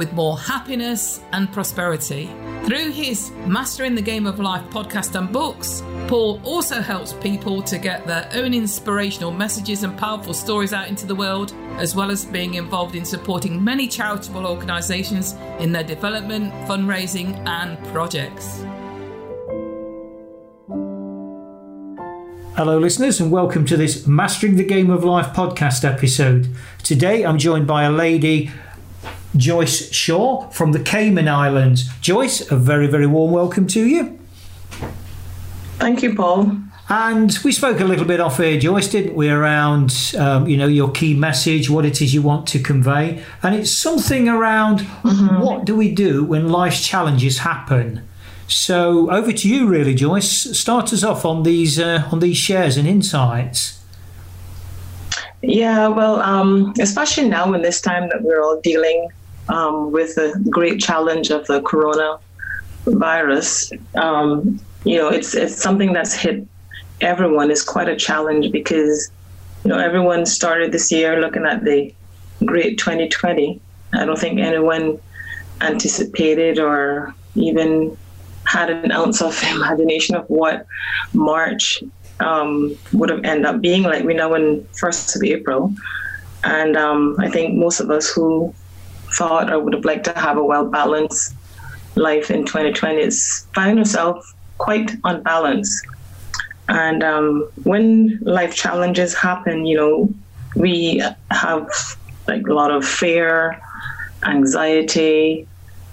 [0.00, 2.30] with more happiness and prosperity.
[2.64, 7.76] Through his Mastering the Game of Life podcast and books, Paul also helps people to
[7.76, 12.24] get their own inspirational messages and powerful stories out into the world, as well as
[12.24, 18.64] being involved in supporting many charitable organisations in their development, fundraising, and projects.
[22.56, 26.48] Hello, listeners, and welcome to this Mastering the Game of Life podcast episode.
[26.82, 28.50] Today I'm joined by a lady,
[29.36, 31.88] Joyce Shaw from the Cayman Islands.
[32.00, 34.18] Joyce, a very, very warm welcome to you.
[35.78, 36.56] Thank you, Paul.
[36.92, 40.66] And we spoke a little bit off air, Joyce, didn't we, around um, you know
[40.66, 45.40] your key message, what it is you want to convey, and it's something around mm-hmm.
[45.40, 48.02] what do we do when life's challenges happen.
[48.48, 50.58] So over to you, really, Joyce.
[50.58, 53.80] Start us off on these uh, on these shares and insights.
[55.42, 59.08] Yeah, well, um, especially now in this time that we're all dealing
[59.50, 66.14] um, with the great challenge of the coronavirus, um, you know, it's it's something that's
[66.14, 66.46] hit
[67.00, 67.50] everyone.
[67.50, 69.10] It's quite a challenge because
[69.64, 71.92] you know everyone started this year looking at the
[72.44, 73.60] great 2020.
[73.92, 74.98] I don't think anyone
[75.60, 77.96] anticipated or even
[78.44, 80.64] had an ounce of imagination of what
[81.12, 81.82] March
[82.20, 84.04] um, would have ended up being like.
[84.04, 85.74] We know in first of April,
[86.44, 88.54] and um, I think most of us who
[89.12, 91.34] thought or would have liked to have a well balanced
[91.96, 95.86] life in 2020 is find ourselves quite unbalanced.
[96.68, 100.14] And um, when life challenges happen, you know,
[100.54, 101.68] we have
[102.28, 103.60] like a lot of fear,
[104.24, 105.48] anxiety,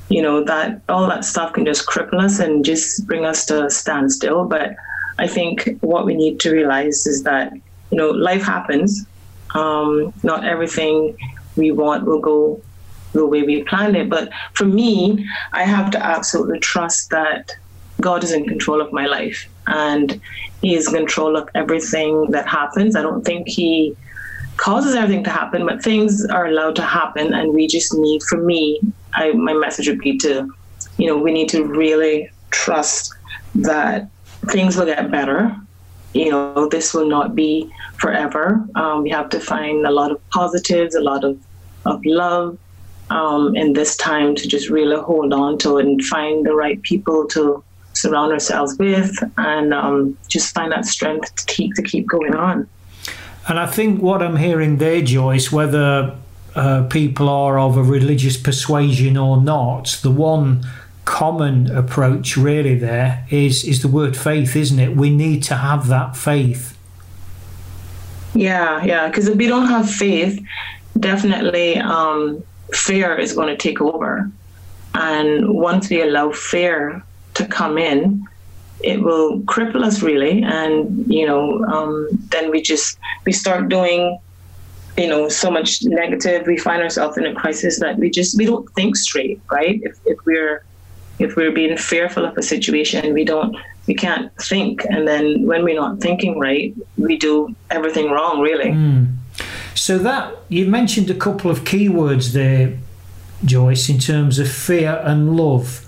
[0.10, 3.66] you know, that all that stuff can just cripple us and just bring us to
[3.66, 4.46] a standstill.
[4.46, 4.76] But
[5.18, 7.54] I think what we need to realize is that,
[7.92, 9.06] you know, life happens.
[9.56, 11.18] Um, not everything
[11.56, 12.62] we want will go
[13.18, 14.10] the way we planned it.
[14.10, 17.52] But for me, I have to absolutely trust that
[18.02, 20.22] God is in control of my life and
[20.62, 22.96] He is in control of everything that happens.
[22.96, 23.96] I don't think He
[24.58, 28.38] causes everything to happen, but things are allowed to happen, and we just need, for
[28.38, 28.82] me,
[29.14, 30.50] I, my message would be to,
[30.98, 33.14] you know, we need to really trust
[33.56, 34.10] that
[34.48, 35.56] things will get better.
[36.14, 38.66] You know, this will not be forever.
[38.76, 41.40] Um, we have to find a lot of positives, a lot of,
[41.86, 42.58] of love,
[43.10, 47.28] um, in this time to just really hold on to and find the right people
[47.28, 47.64] to
[47.94, 52.68] surround ourselves with and um, just find that strength to keep to keep going on.
[53.48, 56.16] And I think what I'm hearing there, Joyce, whether
[56.54, 60.66] uh, people are of a religious persuasion or not, the one
[61.06, 64.96] common approach really there is is the word faith, isn't it?
[64.96, 66.78] We need to have that faith.
[68.34, 70.44] Yeah, yeah, because if we don't have faith,
[71.00, 74.30] definitely um, fear is going to take over.
[74.94, 77.04] And once we allow fear
[77.36, 78.26] to come in,
[78.84, 80.44] it will cripple us really.
[80.44, 84.20] And, you know, um, then we just, we start doing,
[84.98, 86.48] you know, so much negative.
[86.48, 89.80] We find ourselves in a crisis that we just, we don't think straight, right?
[89.84, 90.64] If, if we're,
[91.20, 93.56] if we're being fearful of a situation, we don't,
[93.88, 94.86] we can't think.
[94.90, 98.72] And then when we're not thinking right, we do everything wrong, really.
[98.72, 99.17] Mm.
[99.88, 102.78] So that you mentioned a couple of keywords there,
[103.46, 105.86] Joyce, in terms of fear and love.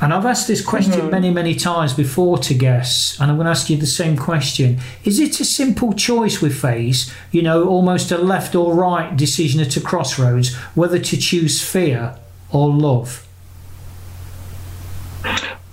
[0.00, 1.10] And I've asked this question mm-hmm.
[1.10, 4.80] many, many times before to guests, and I'm going to ask you the same question.
[5.04, 9.60] Is it a simple choice we face, you know, almost a left or right decision
[9.60, 12.16] at a crossroads, whether to choose fear
[12.50, 13.28] or love?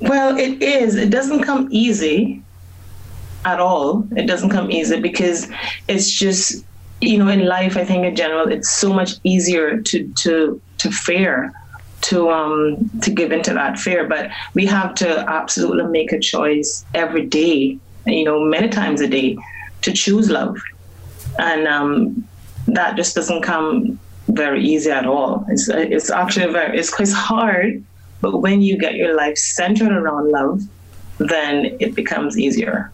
[0.02, 0.96] Well, it is.
[0.96, 2.44] It doesn't come easy
[3.46, 4.06] at all.
[4.18, 5.50] It doesn't come easy because
[5.88, 6.66] it's just
[7.02, 10.92] you know, in life, I think in general, it's so much easier to to to
[10.92, 11.54] fear,
[12.02, 14.08] to um to give into that fear.
[14.08, 19.08] But we have to absolutely make a choice every day, you know, many times a
[19.08, 19.38] day,
[19.84, 20.58] to choose love,
[21.40, 22.28] and um,
[22.68, 25.46] that just doesn't come very easy at all.
[25.50, 27.84] It's it's actually very it's quite hard,
[28.22, 30.64] but when you get your life centered around love,
[31.20, 32.92] then it becomes easier.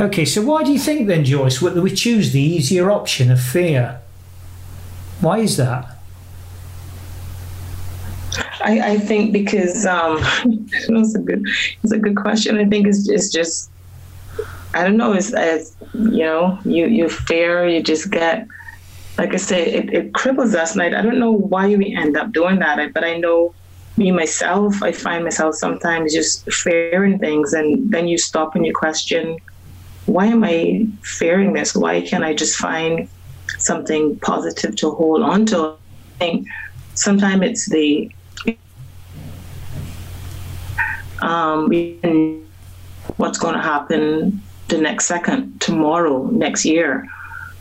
[0.00, 3.38] Okay, so why do you think then, Joyce, that we choose the easier option of
[3.38, 4.00] fear?
[5.20, 5.98] Why is that?
[8.62, 11.44] I, I think because um, it's a good
[11.82, 12.56] it's a good question.
[12.56, 13.70] I think it's, it's just
[14.72, 15.12] I don't know.
[15.12, 18.46] It's, it's you know you you fear you just get
[19.18, 22.16] like I say it, it cripples us, and I, I don't know why we end
[22.16, 22.94] up doing that.
[22.94, 23.54] But I know
[23.98, 28.72] me myself, I find myself sometimes just fearing things, and then you stop and you
[28.72, 29.36] question,
[30.06, 31.74] why am I fearing this?
[31.74, 33.08] Why can't I just find
[33.58, 35.58] something positive to hold on to?
[35.68, 36.48] I think
[36.94, 38.10] sometimes it's the
[41.22, 41.70] um,
[43.16, 47.06] what's going to happen the next second, tomorrow, next year.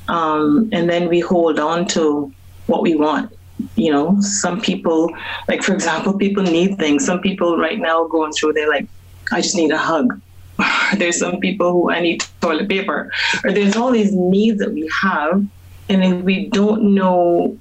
[0.08, 2.34] Um, and then we hold on to
[2.68, 3.32] what we want.
[3.76, 5.12] You know, some people,
[5.48, 7.06] like for example, people need things.
[7.06, 8.88] Some people right now going through, they're like,
[9.32, 10.20] I just need a hug.
[10.98, 13.12] there's some people who I need toilet paper.
[13.44, 15.46] Or there's all these needs that we have,
[15.90, 17.58] and then we don't know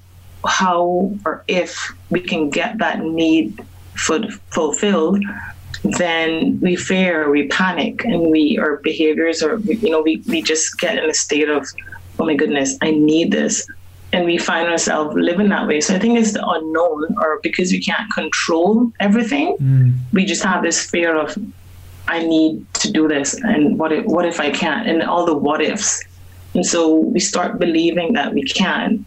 [0.47, 3.61] how or if we can get that need
[3.97, 5.21] fulfilled
[5.83, 10.79] then we fear, we panic, and we our behaviors or you know we, we just
[10.79, 11.67] get in a state of
[12.19, 13.67] oh my goodness, I need this,
[14.13, 15.81] and we find ourselves living that way.
[15.81, 19.97] So I think it's the unknown, or because we can't control everything, mm.
[20.13, 21.37] we just have this fear of
[22.09, 25.35] I need to do this, and what if what if I can't, and all the
[25.35, 26.03] what ifs,
[26.55, 29.05] and so we start believing that we can,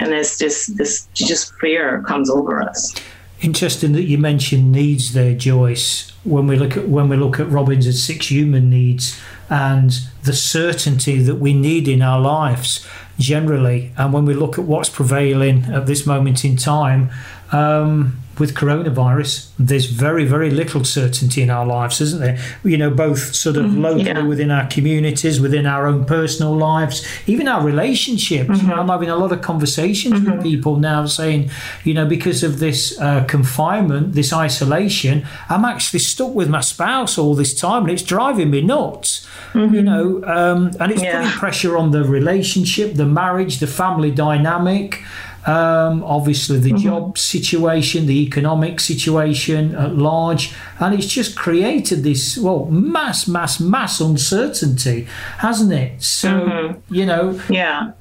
[0.00, 2.94] and it's just this just fear comes over us.
[3.40, 6.12] Interesting that you mentioned needs there, Joyce.
[6.24, 9.92] When we look at when we look at Robbins' six human needs and
[10.24, 12.86] the certainty that we need in our lives
[13.18, 17.10] generally, and when we look at what's prevailing at this moment in time,
[17.52, 22.38] um, with coronavirus, there's very, very little certainty in our lives, isn't there?
[22.64, 24.22] You know, both sort of mm-hmm, locally yeah.
[24.22, 28.48] within our communities, within our own personal lives, even our relationships.
[28.48, 28.70] Mm-hmm.
[28.70, 30.32] You know, I'm having a lot of conversations mm-hmm.
[30.32, 31.50] with people now saying,
[31.84, 37.18] you know, because of this uh, confinement, this isolation, I'm actually stuck with my spouse
[37.18, 39.26] all this time and it's driving me nuts.
[39.54, 39.84] You mm-hmm.
[39.84, 41.22] know, um, and it's yeah.
[41.22, 45.02] putting pressure on the relationship, the marriage, the family dynamic
[45.46, 46.78] um, obviously the mm-hmm.
[46.78, 53.58] job situation, the economic situation at large, and it's just created this well mass, mass,
[53.58, 55.08] mass uncertainty,
[55.38, 56.02] hasn't it?
[56.02, 56.94] So mm-hmm.
[56.94, 57.92] you know, yeah,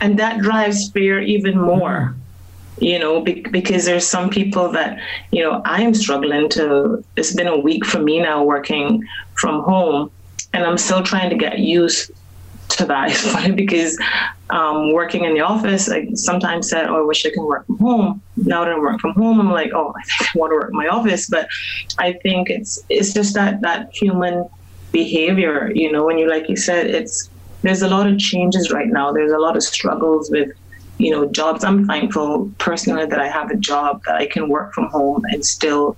[0.00, 2.14] and that drives fear even more.
[2.78, 4.98] You know, because there's some people that
[5.30, 7.04] you know I'm struggling to.
[7.16, 10.10] It's been a week for me now working from home,
[10.52, 12.10] and I'm still trying to get used
[12.76, 13.10] to that.
[13.10, 13.98] It's funny because
[14.50, 17.78] um, working in the office, I sometimes said, "Oh, I wish I can work from
[17.78, 20.56] home." Now that I work from home, I'm like, "Oh, I think I want to
[20.56, 21.48] work in my office." But
[21.98, 24.48] I think it's it's just that that human
[24.92, 26.04] behavior, you know.
[26.04, 27.30] When you like you said, it's
[27.62, 29.12] there's a lot of changes right now.
[29.12, 30.50] There's a lot of struggles with
[30.98, 31.64] you know jobs.
[31.64, 35.44] I'm thankful personally that I have a job that I can work from home and
[35.44, 35.96] still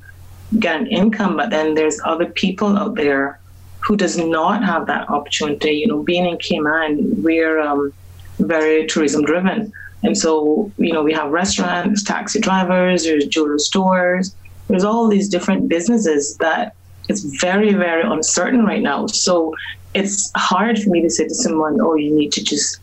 [0.58, 1.36] get an income.
[1.36, 3.40] But then there's other people out there
[3.86, 5.72] who does not have that opportunity.
[5.72, 7.92] You know, being in Cayman, we're um,
[8.38, 9.72] very tourism driven.
[10.02, 14.34] And so, you know, we have restaurants, taxi drivers, there's jewelry stores,
[14.68, 16.74] there's all these different businesses that
[17.08, 19.06] it's very, very uncertain right now.
[19.06, 19.54] So
[19.94, 22.80] it's hard for me to say to someone, oh, you need to just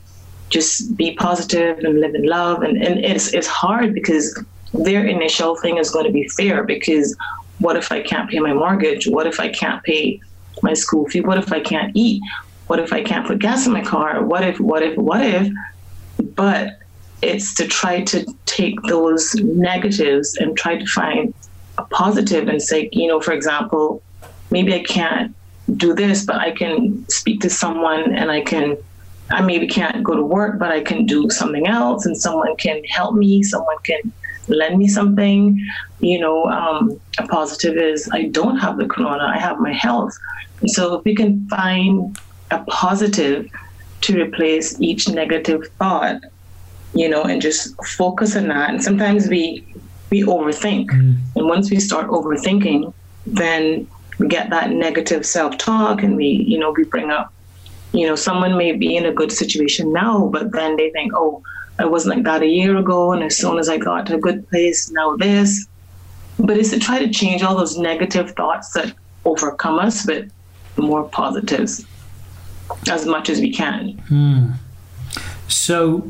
[0.49, 2.61] just be positive and live in love.
[2.61, 4.25] And, and it's it's hard because
[4.73, 7.15] their initial thing is going to be fear because
[7.59, 9.07] what if I can't pay my mortgage?
[9.07, 10.21] What if I can't pay
[10.62, 11.22] my school fee?
[11.22, 12.22] What if I can't eat?
[12.68, 14.24] What if I can't put gas in my car?
[14.24, 15.52] What if, what if, what if?
[16.36, 16.80] But
[17.22, 21.33] it's to try to take those negatives and try to find
[21.78, 24.02] a positive and say, you know, for example,
[24.52, 25.36] maybe I can't
[25.78, 28.78] do this, but I can speak to someone and I can,
[29.31, 32.83] I maybe can't go to work, but I can do something else and someone can
[32.86, 34.12] help me, someone can
[34.47, 35.59] lend me something.
[36.00, 40.14] You know, um, a positive is I don't have the corona, I have my health.
[40.68, 42.18] So if we can find
[42.52, 43.50] a positive
[44.02, 46.21] to replace each negative thought,
[46.94, 48.69] you know, and just focus on that.
[48.69, 49.66] And sometimes we
[50.09, 50.90] we overthink.
[50.92, 51.18] Mm.
[51.35, 52.94] And once we start overthinking,
[53.26, 53.88] then
[54.19, 57.33] we get that negative self-talk and we, you know, we bring up,
[57.94, 61.42] you know, someone may be in a good situation now, but then they think, oh,
[61.83, 64.18] I wasn't like that a year ago, and as soon as I got to a
[64.18, 65.68] good place, now this.
[66.40, 68.94] But it's to try to change all those negative thoughts that
[69.25, 70.28] overcome us, but
[70.78, 71.85] more positives
[72.90, 73.97] as much as we can.
[74.07, 74.52] Hmm.
[75.49, 76.09] So,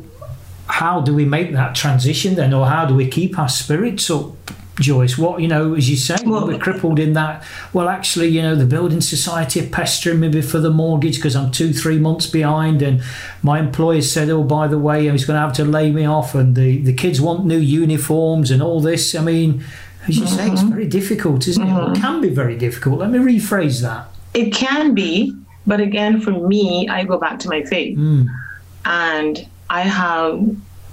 [0.66, 4.36] how do we make that transition then, or how do we keep our spirits up
[4.76, 5.16] Joyce?
[5.16, 7.44] What you know, as you say, well, we're crippled in that.
[7.72, 11.52] Well, actually, you know, the building society are pestering me for the mortgage because I'm
[11.52, 13.02] two, three months behind, and
[13.42, 16.34] my employer said, "Oh, by the way, he's going to have to lay me off,"
[16.34, 19.14] and the the kids want new uniforms and all this.
[19.14, 19.64] I mean,
[20.08, 20.34] as you mm-hmm.
[20.34, 20.70] say, it's mm-hmm.
[20.70, 21.92] very difficult, isn't mm-hmm.
[21.92, 21.98] it?
[21.98, 22.98] it can be very difficult.
[22.98, 24.08] Let me rephrase that.
[24.34, 25.34] It can be,
[25.66, 28.26] but again, for me, I go back to my faith, mm.
[28.84, 30.44] and I have,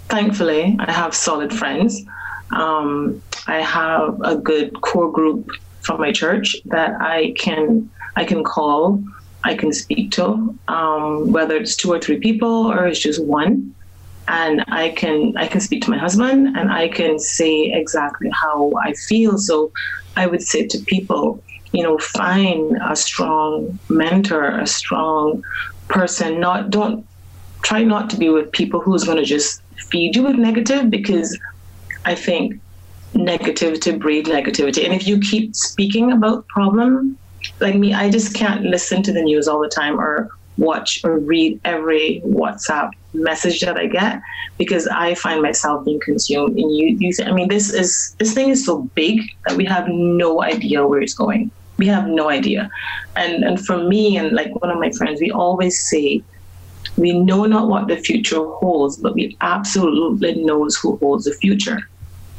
[0.08, 2.04] thankfully, I have solid friends.
[2.52, 5.50] Um, I have a good core group
[5.82, 9.02] from my church that I can I can call,
[9.44, 13.74] I can speak to, um, whether it's two or three people or it's just one,
[14.28, 18.72] and I can I can speak to my husband and I can say exactly how
[18.84, 19.38] I feel.
[19.38, 19.72] So
[20.16, 25.42] I would say to people, you know, find a strong mentor, a strong
[25.90, 26.40] person.
[26.40, 27.08] Not don't
[27.64, 31.38] try not to be with people who's going to just feed you with negative because
[32.06, 32.62] I think
[33.14, 34.86] negativity breed negativity.
[34.86, 37.18] And if you keep speaking about problem,
[37.60, 41.18] like me, I just can't listen to the news all the time or watch or
[41.20, 44.22] read every WhatsApp message that I get
[44.58, 46.58] because I find myself being consumed.
[46.58, 49.88] And you, you, I mean, this is this thing is so big that we have
[49.88, 51.52] no idea where it's going.
[51.78, 52.70] We have no idea.
[53.16, 56.24] And and for me and like one of my friends, we always say,
[56.98, 61.80] we know not what the future holds, but we absolutely knows who holds the future.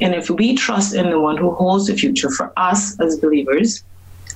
[0.01, 3.83] And if we trust in the one who holds the future for us as believers,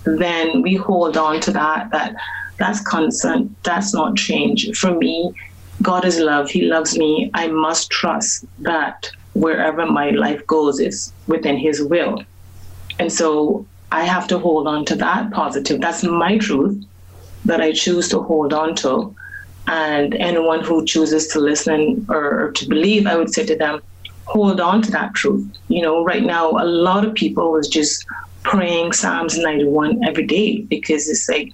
[0.06, 2.16] then we hold on to that, that
[2.60, 4.76] that's constant, that's not change.
[4.78, 5.34] For me,
[5.82, 6.50] God is love.
[6.50, 7.30] He loves me.
[7.34, 12.24] I must trust that wherever my life goes is within his will.
[13.00, 15.82] And so I have to hold on to that positive.
[15.82, 16.84] That's my truth
[17.46, 19.16] that I choose to hold on to.
[19.68, 23.82] And anyone who chooses to listen or to believe, I would say to them,
[24.28, 25.46] hold on to that truth.
[25.68, 28.04] You know, right now, a lot of people is just
[28.44, 31.50] praying Psalms 91 every day because it's like,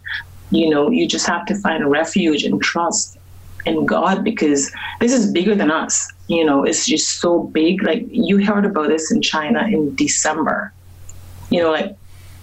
[0.52, 3.18] you know, you just have to find a refuge and trust
[3.66, 6.06] in God because this is bigger than us.
[6.28, 7.84] You know, it's just so big.
[7.84, 10.74] Like you heard about this in China in December.
[11.50, 11.92] You know, like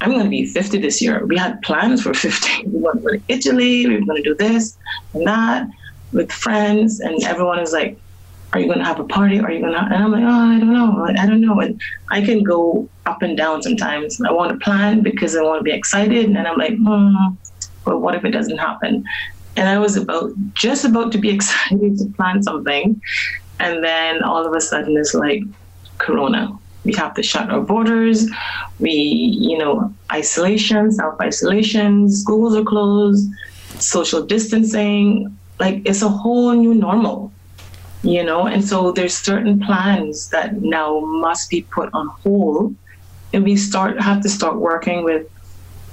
[0.00, 1.26] I'm going to be 50 this year.
[1.26, 2.66] We had plans for 50.
[2.66, 3.86] We want to go to Italy.
[3.86, 4.76] We were going to do this
[5.14, 5.66] and that
[6.12, 8.02] with friends, and everyone is like,
[8.52, 9.38] are you going to have a party?
[9.38, 9.78] Are you going to?
[9.78, 11.06] And I'm like, oh, I don't know.
[11.16, 11.60] I don't know.
[11.60, 14.20] And I can go up and down sometimes.
[14.20, 17.14] I want to plan because I want to be excited, and I'm like, hmm,
[17.84, 19.04] but what if it doesn't happen?
[19.56, 23.00] And I was about just about to be excited to plan something,
[23.60, 25.42] and then all of a sudden it's like
[25.98, 26.56] Corona.
[26.82, 28.26] We have to shut our borders.
[28.78, 32.10] We, you know, isolation, self isolation.
[32.10, 33.30] Schools are closed.
[33.78, 35.36] Social distancing.
[35.60, 37.32] Like it's a whole new normal
[38.02, 38.46] you know?
[38.46, 42.74] And so there's certain plans that now must be put on hold.
[43.32, 45.26] And we start have to start working with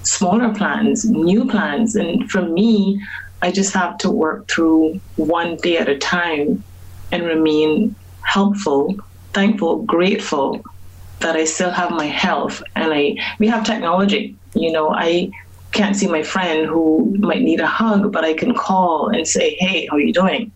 [0.04, 1.96] smaller plans new plans.
[1.96, 3.02] And for me
[3.44, 6.64] i just have to work through one day at a time
[7.12, 8.96] and remain helpful
[9.34, 10.62] thankful grateful
[11.20, 12.64] that i still have my health.
[12.76, 14.90] And i we have technology you know?
[14.90, 15.30] I
[15.72, 19.56] can't see my friend who might need a hug but i can call and say
[19.60, 20.52] hey how are you doing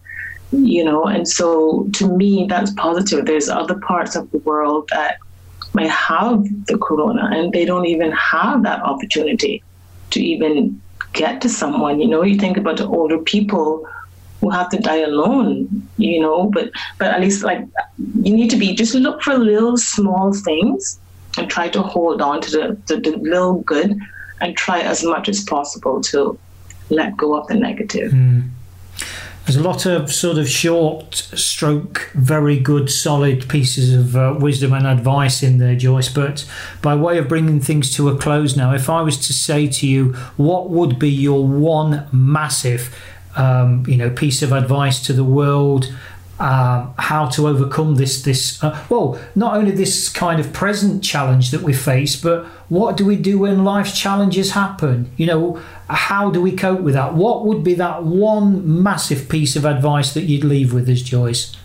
[0.51, 3.25] you know and so to me that's positive.
[3.25, 5.17] There's other parts of the world that
[5.73, 9.63] might have the corona and they don't even have that opportunity
[10.09, 10.81] to even
[11.13, 11.99] get to someone.
[11.99, 13.87] You know you think about the older people
[14.41, 17.63] who have to die alone you know but but at least like
[18.23, 20.99] you need to be just look for little small things
[21.37, 23.97] and try to hold on to the, the, the little good
[24.41, 26.37] and try as much as possible to
[26.89, 28.11] let go of the negative.
[28.11, 28.49] Mm.
[29.51, 34.71] There's a lot of sort of short stroke, very good, solid pieces of uh, wisdom
[34.71, 36.07] and advice in there, Joyce.
[36.07, 36.49] But
[36.81, 39.85] by way of bringing things to a close now, if I was to say to
[39.85, 42.95] you, what would be your one massive,
[43.35, 45.93] um, you know, piece of advice to the world?
[46.41, 51.51] Um, how to overcome this this uh, well not only this kind of present challenge
[51.51, 55.11] that we face but what do we do when life's challenges happen?
[55.17, 57.13] You know how do we cope with that?
[57.13, 61.55] What would be that one massive piece of advice that you'd leave with us joyce?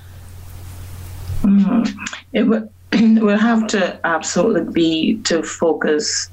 [1.40, 1.98] Mm-hmm.
[2.34, 2.68] it would
[3.22, 6.28] would have to absolutely be to focus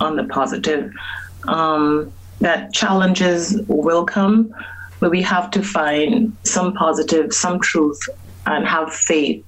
[0.00, 0.90] on the positive.
[1.46, 4.54] Um, that challenges will come
[5.00, 7.98] but we have to find some positive, some truth,
[8.46, 9.44] and have faith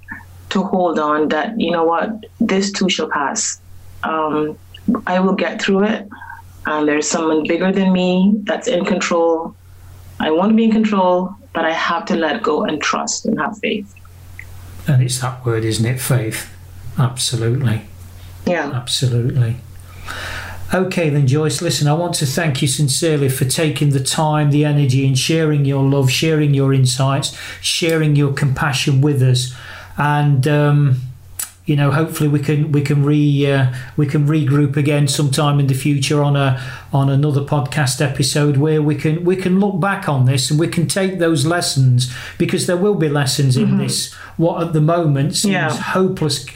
[0.50, 3.60] to hold on that, you know what, this too shall pass.
[4.02, 4.58] Um,
[5.06, 6.08] I will get through it.
[6.64, 9.56] And there's someone bigger than me that's in control.
[10.20, 13.38] I want to be in control, but I have to let go and trust and
[13.40, 13.92] have faith.
[14.86, 16.00] And it's that word, isn't it?
[16.00, 16.54] Faith.
[16.98, 17.82] Absolutely.
[18.46, 18.70] Yeah.
[18.72, 19.56] Absolutely.
[20.74, 24.64] Okay, then, Joyce, listen, I want to thank you sincerely for taking the time, the
[24.64, 29.54] energy, and sharing your love, sharing your insights, sharing your compassion with us.
[29.98, 31.00] And, um,
[31.66, 35.66] you know, hopefully we can we can re uh, we can regroup again sometime in
[35.68, 36.60] the future on a
[36.92, 40.66] on another podcast episode where we can we can look back on this and we
[40.66, 45.36] can take those lessons because there will be lessons in this what at the moment
[45.36, 45.70] seems Yeah.
[45.70, 46.46] hopeless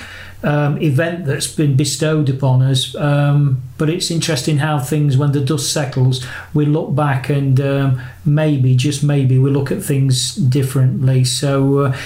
[0.43, 2.95] um, event that's been bestowed upon us.
[2.95, 8.01] Um, but it's interesting how things, when the dust settles, we look back and um,
[8.25, 11.25] maybe, just maybe, we look at things differently.
[11.25, 11.97] So, uh,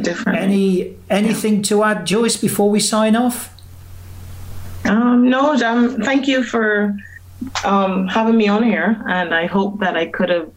[0.00, 0.38] Different.
[0.38, 3.54] any anything to add, Joyce, before we sign off?
[4.84, 6.94] Um, no, um, thank you for
[7.64, 10.50] um, having me on here, and I hope that I could have,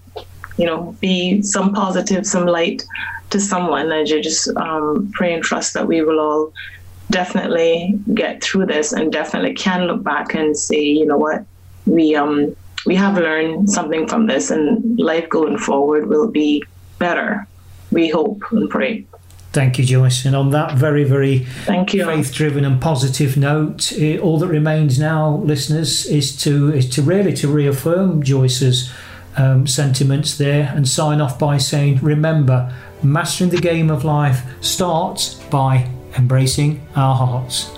[0.58, 2.84] you know, be some positive, some light
[3.30, 3.92] to someone.
[3.92, 6.54] And I just um, pray and trust that we will all
[7.10, 11.46] definitely get through this, and definitely can look back and say, you know what,
[11.86, 16.64] we um we have learned something from this, and life going forward will be
[16.98, 17.48] better.
[17.92, 19.06] We hope and pray.
[19.52, 20.26] Thank you, Joyce.
[20.26, 22.06] And on that very, very Thank you.
[22.06, 27.02] faith driven and positive note eh, all that remains now listeners is to is to
[27.02, 28.92] really to reaffirm joyce's
[29.38, 35.34] um, sentiments there and sign off by saying remember mastering the game of life starts
[35.50, 37.72] by embracing our hearts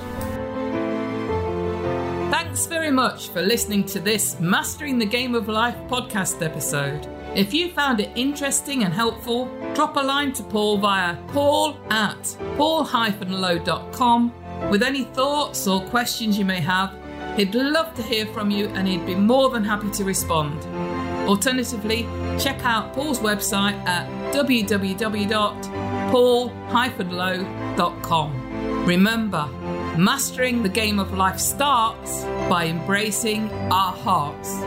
[2.61, 7.07] Thanks very much for listening to this Mastering the Game of Life podcast episode.
[7.33, 12.37] If you found it interesting and helpful, drop a line to Paul via paul at
[12.57, 14.33] paul-low.com
[14.69, 16.93] with any thoughts or questions you may have.
[17.37, 20.59] He'd love to hear from you and he'd be more than happy to respond.
[21.29, 22.03] Alternatively,
[22.37, 24.09] check out Paul's website at
[26.11, 28.85] www.paul-low.com.
[28.85, 29.47] Remember,
[29.97, 34.59] mastering the game of life starts by embracing our hearts.